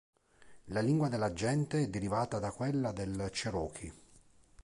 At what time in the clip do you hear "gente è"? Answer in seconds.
1.31-1.87